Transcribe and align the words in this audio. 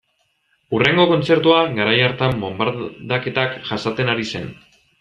Hurrengo 0.77 1.03
kontzertua 1.11 1.59
garai 1.75 1.99
hartan 2.07 2.41
bonbardaketak 2.47 3.57
jasaten 3.71 4.13
ari 4.15 4.31
zen. 4.37 4.53